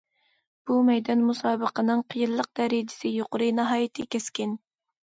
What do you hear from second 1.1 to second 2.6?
مۇسابىقىنىڭ قىيىنلىق